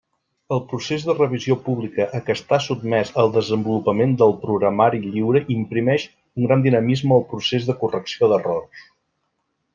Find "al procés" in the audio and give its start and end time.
7.21-7.71